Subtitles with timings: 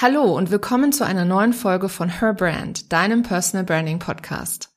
[0.00, 4.72] Hallo und willkommen zu einer neuen Folge von Her Brand, deinem Personal Branding Podcast.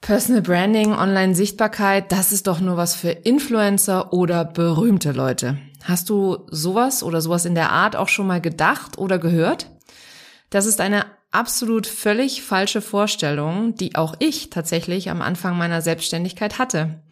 [0.00, 5.58] Personal Branding, Online-Sichtbarkeit, das ist doch nur was für Influencer oder berühmte Leute.
[5.82, 9.68] Hast du sowas oder sowas in der Art auch schon mal gedacht oder gehört?
[10.48, 16.60] Das ist eine absolut völlig falsche Vorstellung, die auch ich tatsächlich am Anfang meiner Selbstständigkeit
[16.60, 17.02] hatte.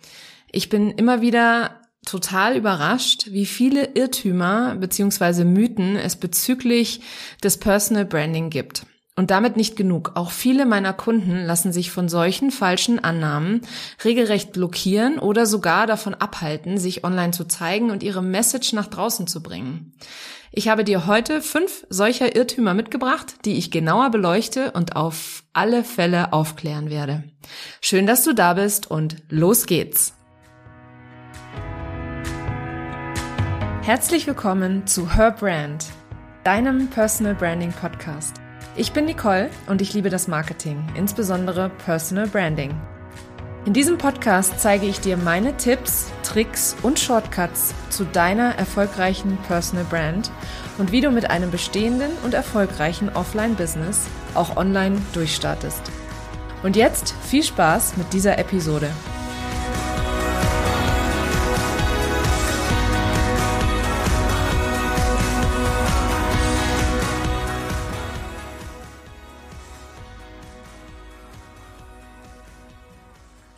[0.53, 7.01] Ich bin immer wieder total überrascht, wie viele Irrtümer beziehungsweise Mythen es bezüglich
[7.43, 8.87] des Personal Branding gibt.
[9.17, 10.13] Und damit nicht genug.
[10.17, 13.61] Auch viele meiner Kunden lassen sich von solchen falschen Annahmen
[14.05, 19.29] regelrecht blockieren oder sogar davon abhalten, sich online zu zeigen und ihre Message nach draußen
[19.29, 19.93] zu bringen.
[20.51, 25.85] Ich habe dir heute fünf solcher Irrtümer mitgebracht, die ich genauer beleuchte und auf alle
[25.85, 27.23] Fälle aufklären werde.
[27.81, 30.15] Schön, dass du da bist und los geht's.
[33.85, 35.85] Herzlich willkommen zu Her Brand,
[36.43, 38.37] deinem Personal Branding Podcast.
[38.77, 42.75] Ich bin Nicole und ich liebe das Marketing, insbesondere Personal Branding.
[43.67, 49.85] In diesem Podcast zeige ich dir meine Tipps, Tricks und Shortcuts zu deiner erfolgreichen Personal
[49.85, 50.31] Brand
[50.79, 55.83] und wie du mit einem bestehenden und erfolgreichen Offline-Business auch online durchstartest.
[56.63, 58.89] Und jetzt viel Spaß mit dieser Episode.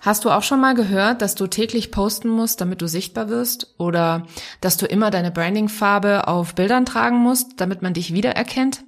[0.07, 3.75] Hast du auch schon mal gehört, dass du täglich posten musst, damit du sichtbar wirst?
[3.77, 4.25] Oder
[4.61, 8.85] dass du immer deine Brandingfarbe auf Bildern tragen musst, damit man dich wiedererkennt?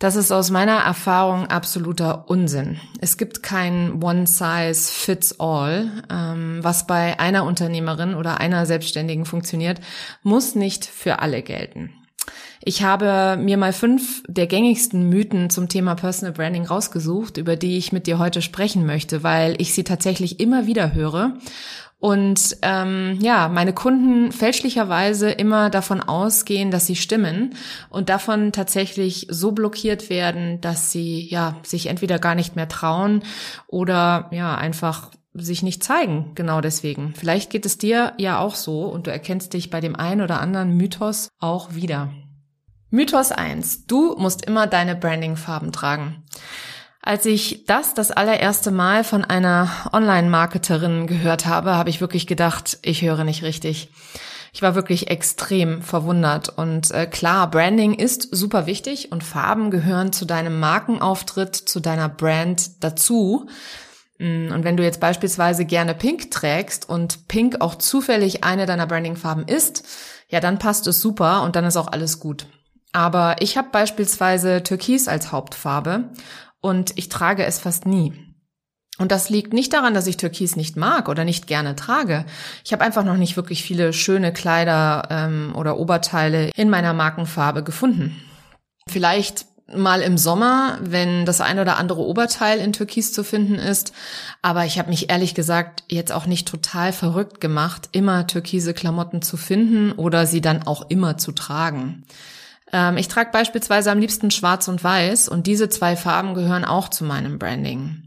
[0.00, 2.80] Das ist aus meiner Erfahrung absoluter Unsinn.
[3.00, 6.02] Es gibt kein One-Size-Fits-All.
[6.10, 9.80] Ähm, was bei einer Unternehmerin oder einer Selbstständigen funktioniert,
[10.24, 11.94] muss nicht für alle gelten.
[12.62, 17.78] Ich habe mir mal fünf der gängigsten Mythen zum Thema Personal Branding rausgesucht, über die
[17.78, 21.38] ich mit dir heute sprechen möchte, weil ich sie tatsächlich immer wieder höre.
[22.00, 27.54] Und ähm, ja, meine Kunden fälschlicherweise immer davon ausgehen, dass sie stimmen
[27.90, 33.22] und davon tatsächlich so blockiert werden, dass sie ja sich entweder gar nicht mehr trauen
[33.66, 37.14] oder ja einfach sich nicht zeigen, genau deswegen.
[37.16, 40.40] Vielleicht geht es dir ja auch so und du erkennst dich bei dem einen oder
[40.40, 42.10] anderen Mythos auch wieder.
[42.90, 43.86] Mythos 1.
[43.86, 46.24] Du musst immer deine Brandingfarben tragen.
[47.02, 52.78] Als ich das das allererste Mal von einer Online-Marketerin gehört habe, habe ich wirklich gedacht,
[52.82, 53.90] ich höre nicht richtig.
[54.52, 60.12] Ich war wirklich extrem verwundert und äh, klar, Branding ist super wichtig und Farben gehören
[60.12, 63.46] zu deinem Markenauftritt, zu deiner Brand dazu.
[64.20, 68.86] Mm, und wenn du jetzt beispielsweise gerne Pink trägst und Pink auch zufällig eine deiner
[68.86, 69.84] Brandingfarben ist,
[70.28, 72.46] ja, dann passt es super und dann ist auch alles gut.
[72.92, 76.10] Aber ich habe beispielsweise Türkis als Hauptfarbe
[76.60, 78.12] und ich trage es fast nie.
[78.98, 82.26] Und das liegt nicht daran, dass ich Türkis nicht mag oder nicht gerne trage.
[82.64, 87.62] Ich habe einfach noch nicht wirklich viele schöne Kleider ähm, oder Oberteile in meiner Markenfarbe
[87.62, 88.20] gefunden.
[88.86, 93.92] Vielleicht mal im Sommer, wenn das ein oder andere Oberteil in Türkis zu finden ist.
[94.42, 99.22] Aber ich habe mich ehrlich gesagt jetzt auch nicht total verrückt gemacht, immer türkise Klamotten
[99.22, 102.04] zu finden oder sie dann auch immer zu tragen.
[102.72, 106.88] Ähm, ich trage beispielsweise am liebsten schwarz und weiß und diese zwei Farben gehören auch
[106.88, 108.02] zu meinem Branding.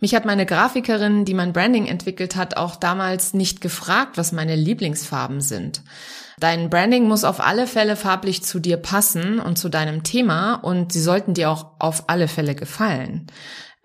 [0.00, 4.54] Mich hat meine Grafikerin, die mein Branding entwickelt hat, auch damals nicht gefragt, was meine
[4.54, 5.82] Lieblingsfarben sind.
[6.38, 10.92] Dein Branding muss auf alle Fälle farblich zu dir passen und zu deinem Thema und
[10.92, 13.26] sie sollten dir auch auf alle Fälle gefallen.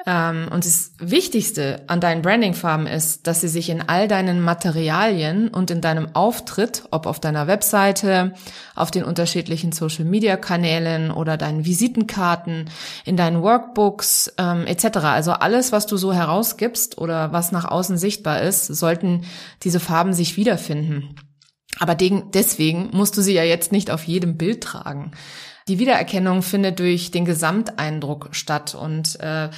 [0.06, 5.48] Ähm, und das Wichtigste an deinen Brandingfarben ist, dass sie sich in all deinen Materialien
[5.48, 8.34] und in deinem Auftritt, ob auf deiner Webseite,
[8.76, 12.70] auf den unterschiedlichen Social-Media-Kanälen oder deinen Visitenkarten,
[13.06, 17.98] in deinen Workbooks ähm, etc., also alles, was du so herausgibst oder was nach außen
[17.98, 19.24] sichtbar ist, sollten
[19.64, 21.16] diese Farben sich wiederfinden.
[21.80, 25.12] Aber deswegen musst du sie ja jetzt nicht auf jedem Bild tragen.
[25.68, 29.50] Die Wiedererkennung findet durch den Gesamteindruck statt und äh,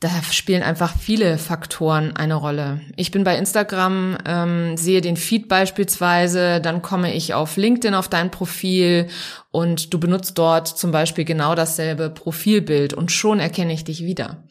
[0.00, 2.80] da spielen einfach viele Faktoren eine Rolle.
[2.96, 8.08] Ich bin bei Instagram, ähm, sehe den Feed beispielsweise, dann komme ich auf LinkedIn auf
[8.08, 9.08] dein Profil
[9.50, 14.44] und du benutzt dort zum Beispiel genau dasselbe Profilbild und schon erkenne ich dich wieder.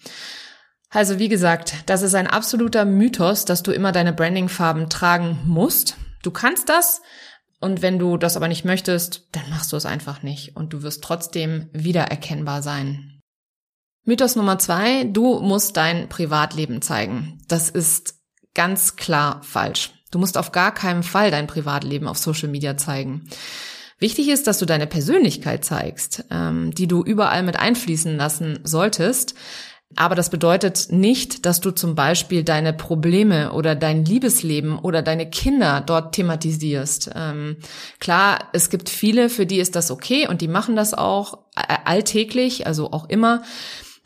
[0.89, 5.97] Also wie gesagt, das ist ein absoluter Mythos, dass du immer deine Brandingfarben tragen musst.
[6.23, 7.01] Du kannst das,
[7.63, 10.83] und wenn du das aber nicht möchtest, dann machst du es einfach nicht und du
[10.83, 13.21] wirst trotzdem wiedererkennbar sein.
[14.05, 17.39] Mythos Nummer zwei, du musst dein Privatleben zeigen.
[17.47, 18.15] Das ist
[18.53, 19.91] ganz klar falsch.
[20.11, 23.29] Du musst auf gar keinen Fall dein Privatleben auf Social Media zeigen.
[23.99, 29.35] Wichtig ist, dass du deine Persönlichkeit zeigst, ähm, die du überall mit einfließen lassen solltest.
[29.95, 35.29] Aber das bedeutet nicht, dass du zum Beispiel deine Probleme oder dein Liebesleben oder deine
[35.29, 37.11] Kinder dort thematisierst.
[37.15, 37.57] Ähm,
[37.99, 41.45] klar, es gibt viele, für die ist das okay und die machen das auch
[41.85, 43.43] alltäglich, also auch immer.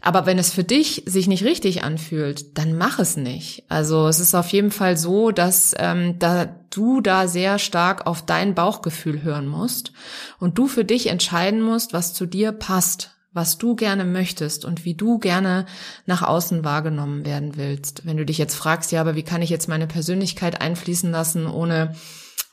[0.08, 3.66] Aber wenn es für dich sich nicht richtig anfühlt, dann mach es nicht.
[3.68, 8.26] Also es ist auf jeden Fall so, dass ähm, da du da sehr stark auf
[8.26, 9.92] dein Bauchgefühl hören musst
[10.40, 14.86] und du für dich entscheiden musst, was zu dir passt, was du gerne möchtest und
[14.86, 15.66] wie du gerne
[16.06, 18.06] nach außen wahrgenommen werden willst.
[18.06, 21.48] Wenn du dich jetzt fragst, ja, aber wie kann ich jetzt meine Persönlichkeit einfließen lassen,
[21.48, 21.96] ohne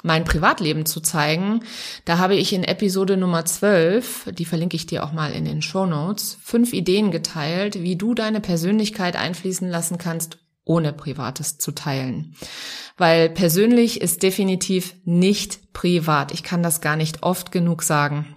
[0.04, 1.60] mein Privatleben zu zeigen.
[2.04, 5.62] Da habe ich in Episode Nummer 12, die verlinke ich dir auch mal in den
[5.62, 11.72] Show Notes, fünf Ideen geteilt, wie du deine Persönlichkeit einfließen lassen kannst, ohne Privates zu
[11.72, 12.36] teilen.
[12.98, 16.32] Weil persönlich ist definitiv nicht privat.
[16.32, 18.36] Ich kann das gar nicht oft genug sagen.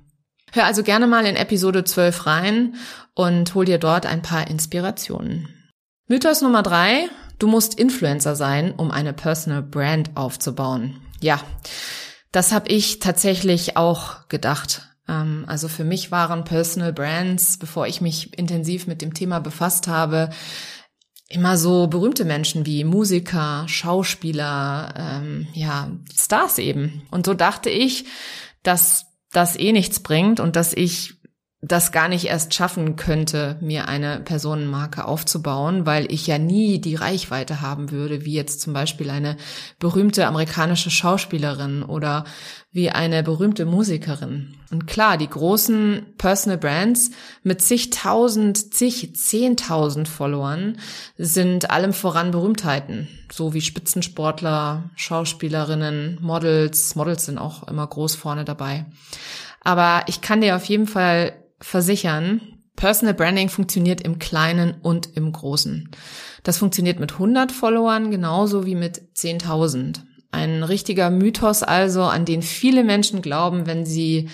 [0.53, 2.75] Hör also gerne mal in Episode 12 rein
[3.13, 5.49] und hol dir dort ein paar Inspirationen.
[6.07, 7.09] Mythos Nummer drei.
[7.39, 11.01] Du musst Influencer sein, um eine Personal Brand aufzubauen.
[11.21, 11.41] Ja,
[12.31, 14.89] das habe ich tatsächlich auch gedacht.
[15.07, 19.87] Ähm, also für mich waren Personal Brands, bevor ich mich intensiv mit dem Thema befasst
[19.87, 20.29] habe,
[21.29, 27.01] immer so berühmte Menschen wie Musiker, Schauspieler, ähm, ja, Stars eben.
[27.11, 28.05] Und so dachte ich,
[28.63, 31.15] dass das eh nichts bringt und dass ich
[31.61, 36.93] das gar nicht erst schaffen könnte, mir eine Personenmarke aufzubauen, weil ich ja nie die
[36.93, 39.37] Reichweite haben würde, wie jetzt zum Beispiel eine
[39.79, 42.25] berühmte amerikanische Schauspielerin oder
[42.71, 44.55] wie eine berühmte Musikerin.
[44.69, 47.09] Und klar, die großen Personal Brands
[47.41, 50.77] mit zigtausend, zig, zehntausend Followern
[51.17, 56.93] sind allem voran Berühmtheiten, so wie Spitzensportler, Schauspielerinnen, Models.
[56.93, 58.85] Models sind auch immer groß vorne dabei.
[59.61, 62.41] Aber ich kann dir auf jeden Fall versichern,
[62.75, 65.89] Personal Branding funktioniert im Kleinen und im Großen.
[66.43, 70.01] Das funktioniert mit 100 Followern genauso wie mit 10.000.
[70.31, 74.29] Ein richtiger Mythos also, an den viele Menschen glauben, wenn sie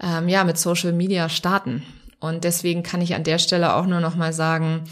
[0.00, 1.82] ähm, ja mit Social Media starten.
[2.20, 4.84] Und deswegen kann ich an der Stelle auch nur noch mal sagen,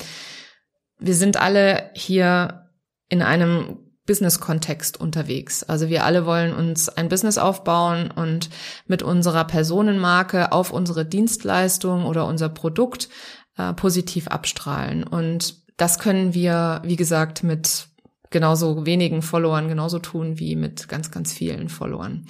[0.99, 2.71] wir sind alle hier
[3.09, 5.63] in einem Business-Kontext unterwegs.
[5.63, 8.51] Also wir alle wollen uns ein Business aufbauen und
[8.87, 13.09] mit unserer Personenmarke auf unsere Dienstleistung oder unser Produkt
[13.57, 15.05] äh, positiv abstrahlen.
[15.05, 17.89] Und das können wir, wie gesagt, mit
[18.31, 22.27] genauso wenigen Followern genauso tun wie mit ganz, ganz vielen Followern.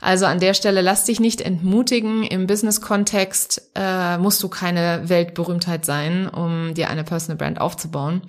[0.00, 2.22] Also an der Stelle lass dich nicht entmutigen.
[2.22, 8.22] Im Business-Kontext äh, musst du keine Weltberühmtheit sein, um dir eine Personal Brand aufzubauen.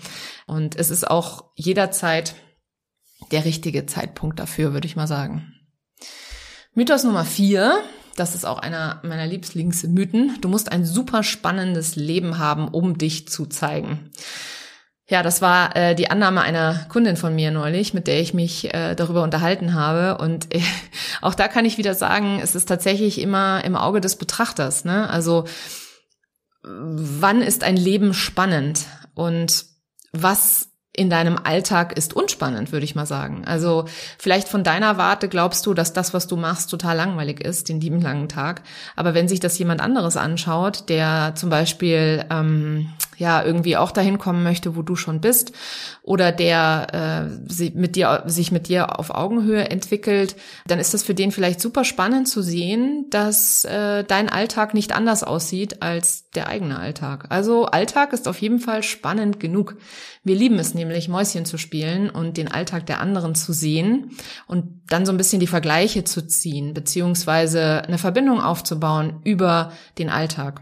[0.47, 2.36] Und es ist auch jederzeit
[3.31, 5.53] der richtige Zeitpunkt dafür, würde ich mal sagen.
[6.73, 7.81] Mythos Nummer vier,
[8.15, 10.38] das ist auch einer meiner Lieblingsmythen.
[10.41, 14.12] Du musst ein super spannendes Leben haben, um dich zu zeigen.
[15.07, 18.73] Ja, das war äh, die Annahme einer Kundin von mir neulich, mit der ich mich
[18.73, 20.18] äh, darüber unterhalten habe.
[20.18, 20.62] Und äh,
[21.21, 24.85] auch da kann ich wieder sagen, es ist tatsächlich immer im Auge des Betrachters.
[24.85, 25.09] Ne?
[25.09, 25.45] Also
[26.63, 29.65] wann ist ein Leben spannend und
[30.13, 33.43] was in deinem Alltag ist unspannend, würde ich mal sagen.
[33.45, 33.85] Also
[34.17, 37.79] vielleicht von deiner Warte glaubst du, dass das, was du machst, total langweilig ist, den
[37.79, 38.61] lieben langen Tag.
[38.97, 42.89] Aber wenn sich das jemand anderes anschaut, der zum Beispiel ähm,
[43.21, 45.54] ja irgendwie auch dahin kommen möchte, wo du schon bist,
[46.01, 50.35] oder der äh, mit dir, sich mit dir auf Augenhöhe entwickelt,
[50.68, 54.94] dann ist das für den vielleicht super spannend zu sehen, dass äh, dein Alltag nicht
[54.94, 57.28] anders aussieht als der eigene Alltag.
[57.30, 59.78] Also Alltag ist auf jeden Fall spannend genug.
[60.23, 64.11] Wir lieben es nämlich, Mäuschen zu spielen und den Alltag der anderen zu sehen
[64.47, 70.09] und dann so ein bisschen die Vergleiche zu ziehen, beziehungsweise eine Verbindung aufzubauen über den
[70.09, 70.61] Alltag.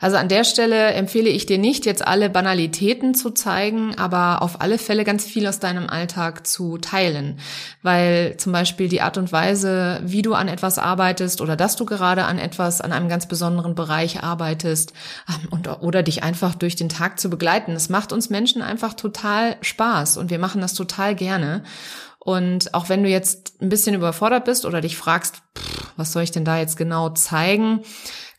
[0.00, 4.62] Also an der Stelle empfehle ich dir nicht, jetzt alle Banalitäten zu zeigen, aber auf
[4.62, 7.38] alle Fälle ganz viel aus deinem Alltag zu teilen.
[7.82, 11.84] Weil zum Beispiel die Art und Weise, wie du an etwas arbeitest oder dass du
[11.84, 14.94] gerade an etwas, an einem ganz besonderen Bereich arbeitest
[15.28, 17.74] ähm, und, oder dich einfach durch den Tag zu begleiten.
[17.74, 21.62] Das macht uns Menschen einfach total Spaß und wir machen das total gerne.
[22.18, 26.22] Und auch wenn du jetzt ein bisschen überfordert bist oder dich fragst, pff, was soll
[26.22, 27.80] ich denn da jetzt genau zeigen,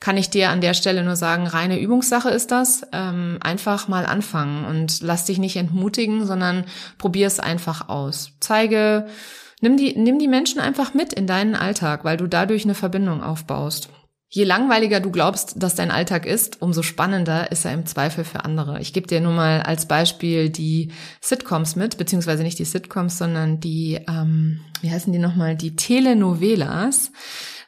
[0.02, 2.82] kann ich dir an der Stelle nur sagen, reine Übungssache ist das.
[2.92, 6.66] Ähm, einfach mal anfangen und lass dich nicht entmutigen, sondern
[6.98, 8.32] probier es einfach aus.
[8.40, 9.06] Zeige,
[9.62, 13.22] nimm die, nimm die Menschen einfach mit in deinen Alltag, weil du dadurch eine Verbindung
[13.22, 13.90] aufbaust.
[14.28, 18.44] Je langweiliger du glaubst, dass dein Alltag ist, umso spannender ist er im Zweifel für
[18.44, 18.80] andere.
[18.80, 23.60] Ich gebe dir nur mal als Beispiel die Sitcoms mit, beziehungsweise nicht die Sitcoms, sondern
[23.60, 27.12] die, ähm, wie heißen die nochmal, die Telenovelas.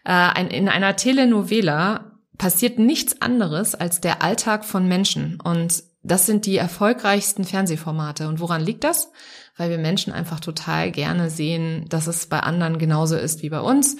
[0.07, 5.39] Äh, in einer Telenovela passiert nichts anderes als der Alltag von Menschen.
[5.41, 8.27] Und das sind die erfolgreichsten Fernsehformate.
[8.27, 9.11] Und woran liegt das?
[9.55, 13.61] Weil wir Menschen einfach total gerne sehen, dass es bei anderen genauso ist wie bei
[13.61, 13.97] uns,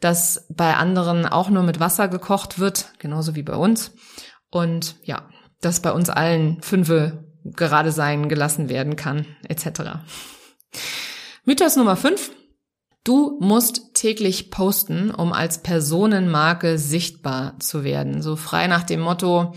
[0.00, 3.92] dass bei anderen auch nur mit Wasser gekocht wird, genauso wie bei uns.
[4.50, 5.28] Und ja,
[5.60, 9.98] dass bei uns allen Fünfe gerade sein gelassen werden kann, etc.
[11.44, 12.30] Mythos Nummer 5.
[13.04, 18.22] Du musst täglich posten, um als Personenmarke sichtbar zu werden.
[18.22, 19.54] So frei nach dem Motto,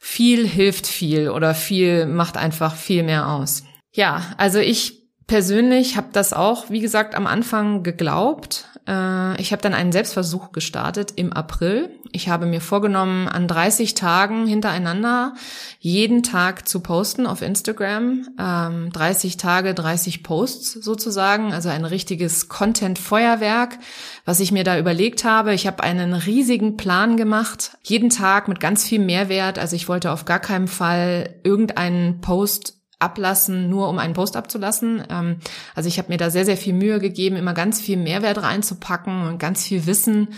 [0.00, 3.64] viel hilft viel oder viel macht einfach viel mehr aus.
[3.92, 9.62] Ja, also ich persönlich habe das auch, wie gesagt, am Anfang geglaubt, äh, ich habe
[9.62, 11.90] dann einen Selbstversuch gestartet im April.
[12.12, 15.34] Ich habe mir vorgenommen, an 30 Tagen hintereinander
[15.78, 18.26] jeden Tag zu posten auf Instagram.
[18.36, 23.78] 30 ähm, Tage, 30 Posts sozusagen, also ein richtiges Content-Feuerwerk,
[24.24, 25.54] was ich mir da überlegt habe.
[25.54, 29.58] Ich habe einen riesigen Plan gemacht, jeden Tag mit ganz viel Mehrwert.
[29.58, 35.02] Also ich wollte auf gar keinen Fall irgendeinen Post ablassen, nur um einen Post abzulassen.
[35.08, 35.36] Ähm,
[35.74, 39.28] also ich habe mir da sehr, sehr viel Mühe gegeben, immer ganz viel Mehrwert reinzupacken
[39.28, 40.28] und ganz viel Wissen.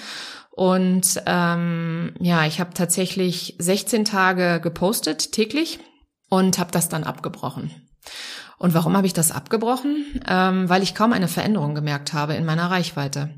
[0.61, 5.79] Und ähm, ja, ich habe tatsächlich 16 Tage gepostet täglich
[6.29, 7.71] und habe das dann abgebrochen.
[8.59, 10.21] Und warum habe ich das abgebrochen?
[10.29, 13.31] Ähm, weil ich kaum eine Veränderung gemerkt habe in meiner Reichweite.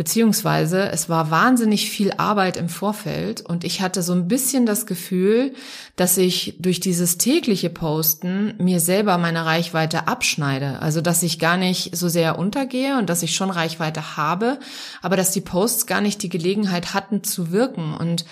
[0.00, 4.86] Beziehungsweise es war wahnsinnig viel Arbeit im Vorfeld und ich hatte so ein bisschen das
[4.86, 5.52] Gefühl,
[5.94, 10.80] dass ich durch dieses tägliche Posten mir selber meine Reichweite abschneide.
[10.80, 14.58] Also dass ich gar nicht so sehr untergehe und dass ich schon Reichweite habe,
[15.02, 17.92] aber dass die Posts gar nicht die Gelegenheit hatten zu wirken.
[17.92, 18.24] Und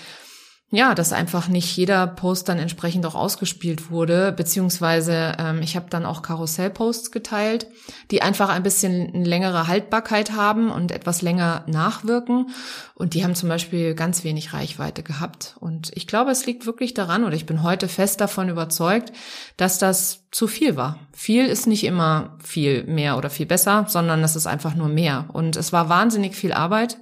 [0.71, 5.87] ja, dass einfach nicht jeder Post dann entsprechend auch ausgespielt wurde, beziehungsweise ähm, ich habe
[5.89, 7.69] dann auch Karussell-Posts geteilt,
[8.11, 12.51] die einfach ein bisschen längere Haltbarkeit haben und etwas länger nachwirken.
[12.95, 15.57] Und die haben zum Beispiel ganz wenig Reichweite gehabt.
[15.59, 19.11] Und ich glaube, es liegt wirklich daran, oder ich bin heute fest davon überzeugt,
[19.57, 20.99] dass das zu viel war.
[21.15, 25.31] Viel ist nicht immer viel mehr oder viel besser, sondern es ist einfach nur mehr.
[25.33, 26.99] Und es war wahnsinnig viel Arbeit.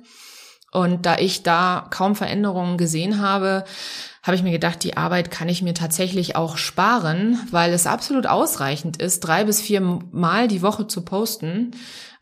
[0.73, 3.65] Und da ich da kaum Veränderungen gesehen habe,
[4.23, 8.27] habe ich mir gedacht, die Arbeit kann ich mir tatsächlich auch sparen, weil es absolut
[8.27, 11.71] ausreichend ist, drei bis vier Mal die Woche zu posten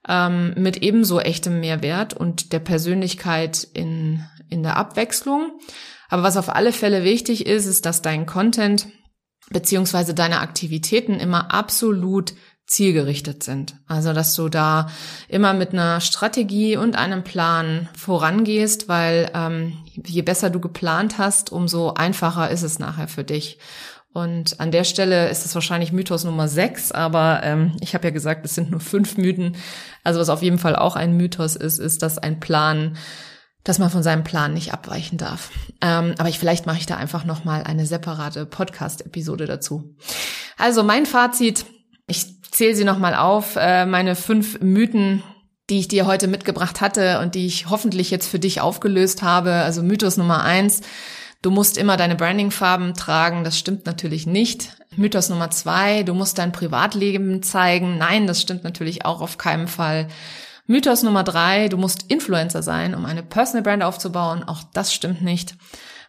[0.06, 5.52] ähm, mit ebenso echtem Mehrwert und der Persönlichkeit in, in der Abwechslung.
[6.08, 8.86] Aber was auf alle Fälle wichtig ist, ist, dass dein Content
[9.50, 12.34] beziehungsweise deine Aktivitäten immer absolut
[12.66, 13.76] zielgerichtet sind.
[13.86, 14.88] Also, dass du da
[15.28, 21.52] immer mit einer Strategie und einem Plan vorangehst, weil ähm, je besser du geplant hast,
[21.52, 23.58] umso einfacher ist es nachher für dich.
[24.14, 28.10] Und an der Stelle ist es wahrscheinlich Mythos Nummer sechs, aber ähm, ich habe ja
[28.12, 29.56] gesagt, es sind nur fünf Mythen.
[30.04, 32.96] Also was auf jeden Fall auch ein Mythos ist, ist, dass ein Plan,
[33.64, 35.50] dass man von seinem Plan nicht abweichen darf.
[35.80, 39.96] Ähm, aber ich vielleicht mache ich da einfach noch mal eine separate Podcast-Episode dazu.
[40.58, 41.66] Also mein Fazit:
[42.54, 45.22] zähle sie nochmal auf, äh, meine fünf Mythen,
[45.68, 49.52] die ich dir heute mitgebracht hatte und die ich hoffentlich jetzt für dich aufgelöst habe.
[49.52, 50.82] Also Mythos Nummer eins,
[51.42, 53.42] du musst immer deine Brandingfarben tragen.
[53.42, 54.76] Das stimmt natürlich nicht.
[54.96, 57.98] Mythos Nummer zwei, du musst dein Privatleben zeigen.
[57.98, 60.06] Nein, das stimmt natürlich auch auf keinen Fall.
[60.66, 64.44] Mythos Nummer drei, du musst Influencer sein, um eine Personal Brand aufzubauen.
[64.44, 65.56] Auch das stimmt nicht.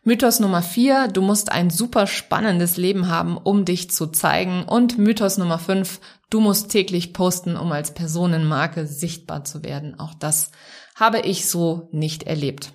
[0.07, 4.63] Mythos Nummer vier, du musst ein super spannendes Leben haben, um dich zu zeigen.
[4.63, 5.99] Und Mythos Nummer fünf,
[6.29, 9.99] du musst täglich posten, um als Personenmarke sichtbar zu werden.
[9.99, 10.51] Auch das
[10.95, 12.71] habe ich so nicht erlebt.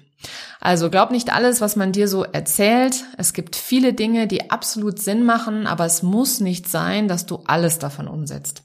[0.60, 3.04] Also glaub nicht alles, was man dir so erzählt.
[3.16, 7.42] Es gibt viele Dinge, die absolut Sinn machen, aber es muss nicht sein, dass du
[7.46, 8.62] alles davon umsetzt.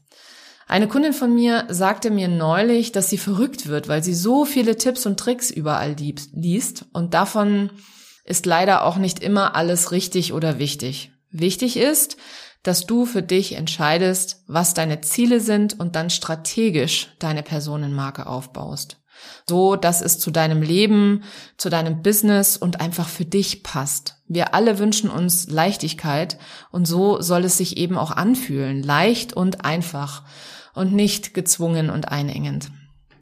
[0.68, 4.78] Eine Kundin von mir sagte mir neulich, dass sie verrückt wird, weil sie so viele
[4.78, 7.70] Tipps und Tricks überall liest und davon
[8.24, 11.12] ist leider auch nicht immer alles richtig oder wichtig.
[11.30, 12.18] Wichtig ist,
[12.66, 18.98] dass du für dich entscheidest, was deine Ziele sind und dann strategisch deine Personenmarke aufbaust.
[19.48, 21.24] So, dass es zu deinem Leben,
[21.58, 24.16] zu deinem Business und einfach für dich passt.
[24.28, 26.40] Wir alle wünschen uns Leichtigkeit
[26.72, 28.82] und so soll es sich eben auch anfühlen.
[28.82, 30.24] Leicht und einfach
[30.74, 32.72] und nicht gezwungen und einengend.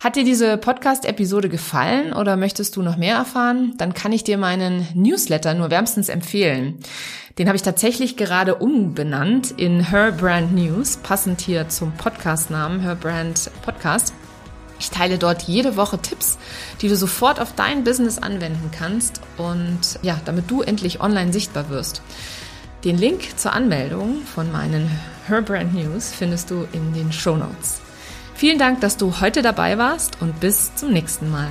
[0.04, 3.74] Hat dir diese Podcast-Episode gefallen oder möchtest du noch mehr erfahren?
[3.78, 6.78] Dann kann ich dir meinen Newsletter nur wärmstens empfehlen.
[7.40, 12.96] Den habe ich tatsächlich gerade umbenannt in Her Brand News, passend hier zum Podcast-Namen Her
[12.96, 14.14] Brand Podcast.
[14.78, 16.38] Ich teile dort jede Woche Tipps,
[16.82, 21.70] die du sofort auf dein Business anwenden kannst und ja, damit du endlich online sichtbar
[21.70, 22.02] wirst.
[22.84, 24.92] Den Link zur Anmeldung von meinen
[25.30, 27.83] Her Brand News findest du in den Show Notes.
[28.44, 31.48] Vielen Dank, dass du heute dabei warst und bis zum nächsten Mal.